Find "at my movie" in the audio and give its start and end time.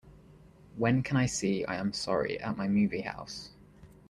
2.41-3.01